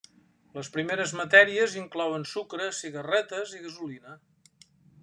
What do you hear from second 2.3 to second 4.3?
sucre, cigarretes i gasolina.